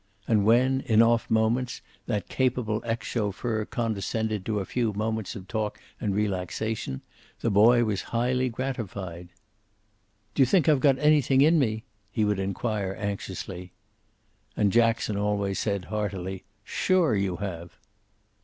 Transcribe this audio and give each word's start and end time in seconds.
And 0.27 0.45
when, 0.45 0.81
in 0.87 1.03
off 1.03 1.29
moments, 1.29 1.81
that 2.07 2.27
capable 2.27 2.81
ex 2.83 3.05
chauffeur 3.05 3.65
condescended 3.65 4.43
to 4.47 4.57
a 4.57 4.65
few 4.65 4.93
moments 4.93 5.35
of 5.35 5.47
talk 5.47 5.79
and 5.99 6.15
relaxation, 6.15 7.01
the 7.41 7.51
boy 7.51 7.83
was 7.83 8.01
highly 8.09 8.49
gratified. 8.49 9.29
"Do 10.33 10.41
you 10.41 10.47
think 10.47 10.67
I've 10.67 10.79
got 10.79 10.97
anything 10.97 11.41
in 11.41 11.59
me?" 11.59 11.83
he 12.09 12.25
would 12.25 12.39
inquire 12.39 12.95
anxiously. 12.97 13.73
And 14.57 14.71
Jackson 14.71 15.17
always 15.17 15.59
said 15.59 15.85
heartily, 15.85 16.45
"Sure 16.63 17.15
you 17.15 17.35
have." 17.35 17.77